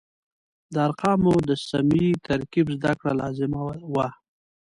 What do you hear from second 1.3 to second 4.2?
د سمې ترکیب زده کړه لازمه وه.